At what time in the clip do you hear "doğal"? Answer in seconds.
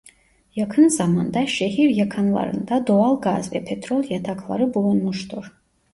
2.87-3.21